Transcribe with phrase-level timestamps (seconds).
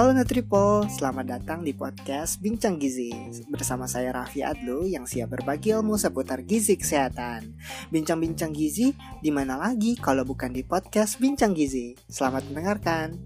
[0.00, 3.12] Halo Nutripo, selamat datang di podcast Bincang Gizi.
[3.52, 7.52] Bersama saya Raffi Adlo yang siap berbagi ilmu seputar gizi kesehatan.
[7.92, 12.00] Bincang-bincang gizi di mana lagi kalau bukan di podcast Bincang Gizi?
[12.08, 13.20] Selamat mendengarkan.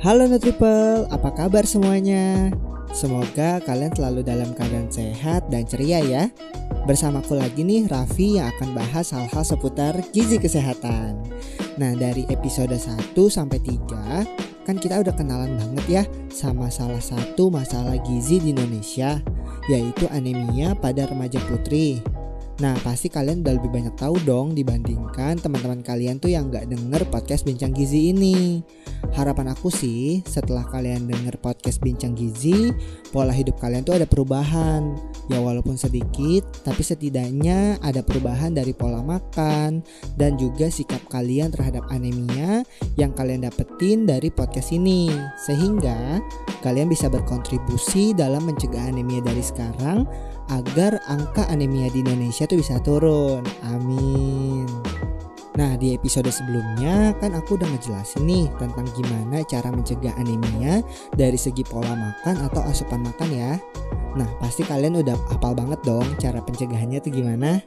[0.00, 2.48] Halo Nutriple, apa kabar semuanya?
[2.96, 6.32] Semoga kalian selalu dalam keadaan sehat dan ceria ya
[6.88, 11.20] Bersamaku lagi nih Raffi yang akan bahas hal-hal seputar gizi kesehatan.
[11.76, 14.24] Nah, dari episode 1 sampai 3
[14.64, 16.02] kan kita udah kenalan banget ya
[16.32, 19.20] sama salah satu masalah gizi di Indonesia
[19.68, 22.00] yaitu anemia pada remaja putri.
[22.60, 27.08] Nah pasti kalian udah lebih banyak tahu dong dibandingkan teman-teman kalian tuh yang nggak denger
[27.08, 28.60] podcast Bincang Gizi ini.
[29.16, 32.68] Harapan aku sih setelah kalian denger podcast Bincang Gizi,
[33.16, 34.92] pola hidup kalian tuh ada perubahan.
[35.32, 39.80] Ya walaupun sedikit, tapi setidaknya ada perubahan dari pola makan
[40.20, 42.60] dan juga sikap kalian terhadap anemia
[43.00, 45.08] yang kalian dapetin dari podcast ini.
[45.40, 46.20] Sehingga
[46.60, 50.04] kalian bisa berkontribusi dalam mencegah anemia dari sekarang
[50.52, 53.42] agar angka anemia di Indonesia tuh bisa turun.
[53.66, 54.68] Amin.
[55.60, 60.80] Nah, di episode sebelumnya kan aku udah ngejelasin nih tentang gimana cara mencegah anemia
[61.12, 63.52] dari segi pola makan atau asupan makan ya.
[64.16, 67.60] Nah, pasti kalian udah hafal banget dong cara pencegahannya tuh gimana?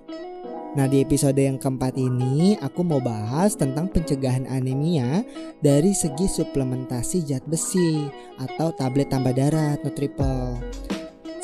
[0.74, 5.22] Nah, di episode yang keempat ini aku mau bahas tentang pencegahan anemia
[5.62, 8.10] dari segi suplementasi zat besi
[8.42, 10.58] atau tablet tambah darah Nutriple.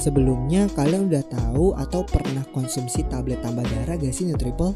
[0.01, 4.73] Sebelumnya kalian udah tahu atau pernah konsumsi tablet tambah darah gak sih Nutriple?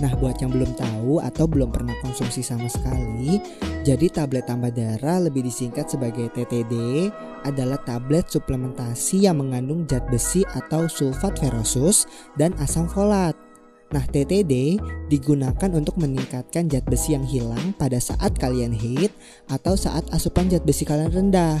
[0.00, 3.42] Nah buat yang belum tahu atau belum pernah konsumsi sama sekali
[3.82, 7.10] Jadi tablet tambah darah lebih disingkat sebagai TTD
[7.42, 12.06] adalah tablet suplementasi yang mengandung zat besi atau sulfat ferrosus
[12.38, 13.47] dan asam folat
[13.88, 14.76] Nah, TTD
[15.08, 19.08] digunakan untuk meningkatkan zat besi yang hilang pada saat kalian haid
[19.48, 21.56] atau saat asupan zat besi kalian rendah.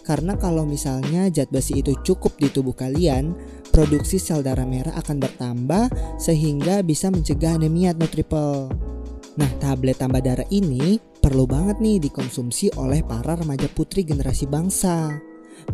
[0.00, 3.36] Karena kalau misalnya zat besi itu cukup di tubuh kalian,
[3.74, 8.72] produksi sel darah merah akan bertambah sehingga bisa mencegah anemia nutriple.
[9.36, 15.12] Nah, tablet tambah darah ini perlu banget nih dikonsumsi oleh para remaja putri generasi bangsa.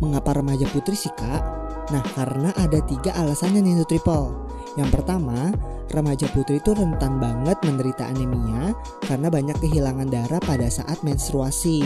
[0.03, 1.63] Mengapa remaja putri sih kak?
[1.95, 4.35] Nah, karena ada tiga alasannya nih Nutriple.
[4.75, 5.53] Yang pertama,
[5.91, 8.71] remaja putri itu rentan banget menderita anemia
[9.03, 11.83] karena banyak kehilangan darah pada saat menstruasi.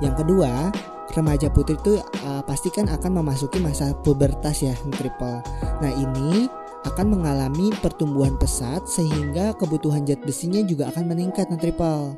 [0.00, 0.72] Yang kedua,
[1.14, 5.44] remaja putri itu uh, pasti kan akan memasuki masa pubertas ya triple.
[5.84, 6.50] Nah ini
[6.86, 12.14] akan mengalami pertumbuhan pesat sehingga kebutuhan zat besinya juga akan meningkat triple.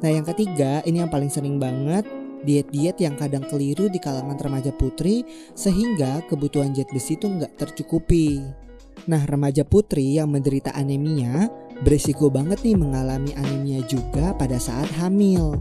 [0.00, 2.04] Nah yang ketiga ini yang paling sering banget
[2.44, 5.24] diet-diet yang kadang keliru di kalangan remaja putri
[5.56, 8.65] sehingga kebutuhan zat besi itu nggak tercukupi.
[9.04, 11.52] Nah remaja putri yang menderita anemia
[11.84, 15.60] berisiko banget nih mengalami anemia juga pada saat hamil.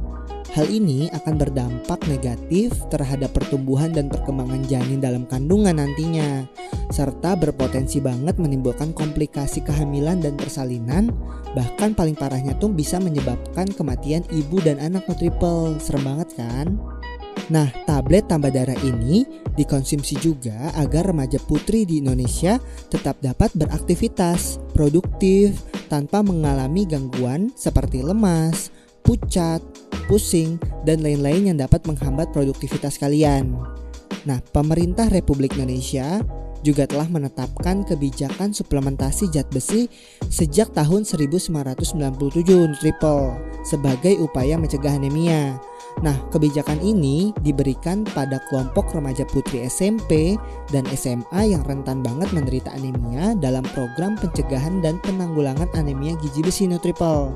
[0.55, 6.47] Hal ini akan berdampak negatif terhadap pertumbuhan dan perkembangan janin dalam kandungan nantinya,
[6.95, 11.11] serta berpotensi banget menimbulkan komplikasi kehamilan dan persalinan,
[11.59, 15.75] bahkan paling parahnya tuh bisa menyebabkan kematian ibu dan anak triple.
[15.83, 16.79] Serem banget kan?
[17.45, 19.21] Nah, tablet tambah darah ini
[19.53, 22.57] dikonsumsi juga agar remaja putri di Indonesia
[22.89, 28.73] tetap dapat beraktivitas produktif tanpa mengalami gangguan seperti lemas,
[29.05, 29.61] pucat,
[30.09, 30.57] pusing,
[30.89, 33.53] dan lain-lain yang dapat menghambat produktivitas kalian.
[34.25, 36.25] Nah, pemerintah Republik Indonesia
[36.65, 39.85] juga telah menetapkan kebijakan suplementasi zat besi
[40.33, 41.53] sejak tahun 1997
[42.81, 43.25] Triple
[43.61, 45.61] sebagai upaya mencegah anemia.
[46.03, 50.35] Nah, kebijakan ini diberikan pada kelompok remaja putri SMP
[50.67, 56.67] dan SMA yang rentan banget menderita anemia dalam program pencegahan dan penanggulangan anemia gizi besi
[56.67, 57.31] Nutriple.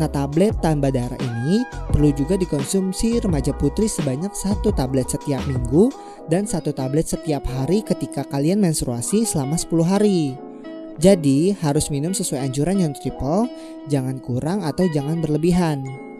[0.00, 5.92] Nah tablet tambah darah ini perlu juga dikonsumsi remaja putri sebanyak satu tablet setiap minggu
[6.32, 10.20] dan satu tablet setiap hari ketika kalian menstruasi selama 10 hari.
[11.00, 13.48] Jadi harus minum sesuai anjuran yang triple,
[13.88, 16.11] jangan kurang atau jangan berlebihan.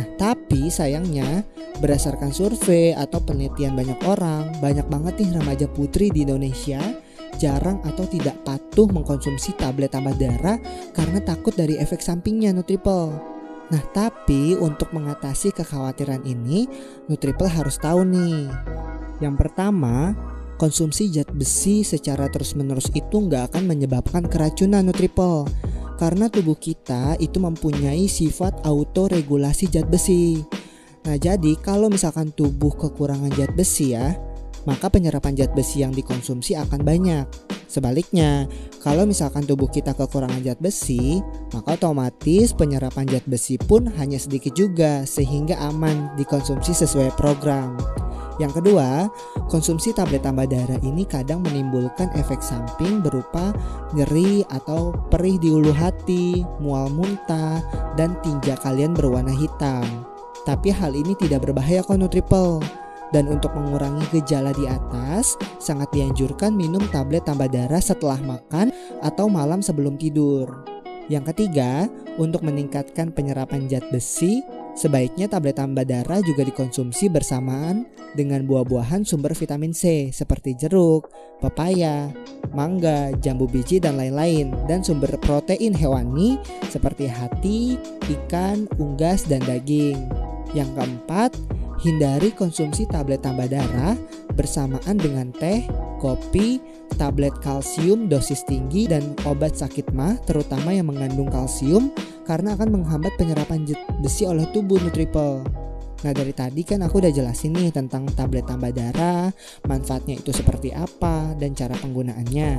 [0.00, 1.44] Nah tapi sayangnya
[1.76, 6.80] berdasarkan survei atau penelitian banyak orang, banyak banget nih remaja putri di Indonesia
[7.36, 10.56] jarang atau tidak patuh mengkonsumsi tablet tambah darah
[10.96, 13.12] karena takut dari efek sampingnya Nutriple.
[13.70, 16.64] Nah, tapi untuk mengatasi kekhawatiran ini,
[17.06, 18.48] Nutriple harus tahu nih.
[19.20, 20.16] Yang pertama,
[20.56, 25.44] konsumsi zat besi secara terus-menerus itu nggak akan menyebabkan keracunan Nutriple.
[26.00, 30.40] Karena tubuh kita itu mempunyai sifat autoregulasi zat besi.
[31.04, 34.16] Nah, jadi kalau misalkan tubuh kekurangan zat besi ya,
[34.64, 37.28] maka penyerapan zat besi yang dikonsumsi akan banyak.
[37.68, 38.48] Sebaliknya,
[38.80, 41.20] kalau misalkan tubuh kita kekurangan zat besi,
[41.52, 47.76] maka otomatis penyerapan zat besi pun hanya sedikit juga sehingga aman dikonsumsi sesuai program.
[48.40, 49.12] Yang kedua,
[49.52, 53.52] konsumsi tablet tambah darah ini kadang menimbulkan efek samping berupa
[53.92, 57.60] nyeri atau perih di ulu hati, mual muntah,
[58.00, 59.84] dan tinja kalian berwarna hitam.
[60.48, 62.64] Tapi hal ini tidak berbahaya kok Nutriple.
[63.10, 68.70] Dan untuk mengurangi gejala di atas, sangat dianjurkan minum tablet tambah darah setelah makan
[69.02, 70.62] atau malam sebelum tidur.
[71.10, 71.90] Yang ketiga,
[72.22, 79.34] untuk meningkatkan penyerapan zat besi, sebaiknya tablet tambah darah juga dikonsumsi bersamaan dengan buah-buahan sumber
[79.36, 82.10] vitamin C seperti jeruk, pepaya,
[82.50, 86.36] mangga, jambu biji dan lain-lain dan sumber protein hewani
[86.68, 87.78] seperti hati,
[88.10, 89.98] ikan, unggas dan daging.
[90.50, 91.30] Yang keempat,
[91.80, 93.96] Hindari konsumsi tablet tambah darah
[94.36, 95.64] bersamaan dengan teh,
[95.96, 96.60] kopi,
[97.00, 101.88] tablet kalsium dosis tinggi dan obat sakit mah terutama yang mengandung kalsium
[102.30, 103.66] karena akan menghambat penyerapan
[103.98, 105.42] besi oleh tubuh Nutriple.
[106.06, 109.34] Nah dari tadi kan aku udah jelasin nih tentang tablet tambah darah,
[109.66, 112.50] manfaatnya itu seperti apa dan cara penggunaannya.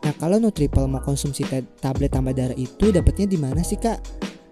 [0.00, 1.44] Nah kalau Nutriple mau konsumsi
[1.84, 4.00] tablet tambah darah itu dapatnya di mana sih kak?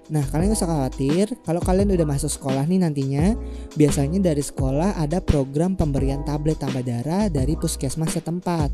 [0.08, 3.36] Nah, kalian gak usah khawatir, kalau kalian udah masuk sekolah nih nantinya,
[3.76, 8.72] biasanya dari sekolah ada program pemberian tablet tambah darah dari puskesmas setempat.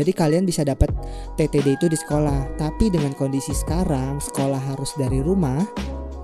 [0.00, 0.88] Jadi kalian bisa dapat
[1.36, 2.56] TTD itu di sekolah.
[2.56, 5.60] Tapi dengan kondisi sekarang, sekolah harus dari rumah,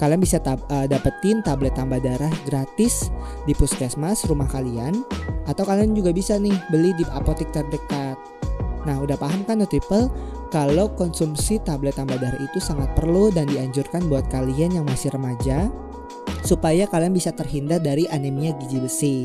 [0.00, 3.12] kalian bisa tab uh, dapetin tablet tambah darah gratis
[3.44, 5.04] di puskesmas rumah kalian
[5.44, 8.16] atau kalian juga bisa nih beli di apotek terdekat.
[8.88, 10.08] Nah, udah paham kan Nutriple?
[10.48, 15.68] Kalau konsumsi tablet tambah darah itu sangat perlu dan dianjurkan buat kalian yang masih remaja
[16.46, 19.18] supaya kalian bisa terhindar dari anemia gizi besi.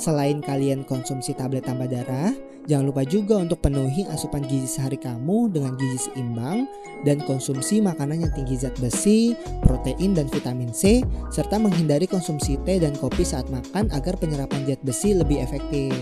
[0.00, 2.32] Selain kalian konsumsi tablet tambah darah,
[2.66, 6.66] jangan lupa juga untuk penuhi asupan gizi sehari kamu dengan gizi seimbang
[7.06, 12.82] dan konsumsi makanan yang tinggi zat besi, protein dan vitamin C serta menghindari konsumsi teh
[12.82, 15.94] dan kopi saat makan agar penyerapan zat besi lebih efektif.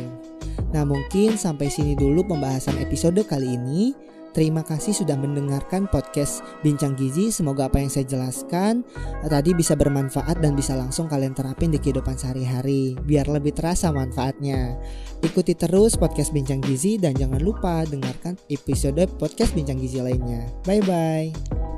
[0.75, 3.95] Nah, mungkin sampai sini dulu pembahasan episode kali ini.
[4.35, 7.31] Terima kasih sudah mendengarkan podcast Bincang Gizi.
[7.31, 8.83] Semoga apa yang saya jelaskan
[9.23, 13.95] eh, tadi bisa bermanfaat dan bisa langsung kalian terapin di kehidupan sehari-hari biar lebih terasa
[13.95, 14.75] manfaatnya.
[15.23, 20.51] Ikuti terus podcast Bincang Gizi dan jangan lupa dengarkan episode podcast Bincang Gizi lainnya.
[20.67, 21.74] Bye bye.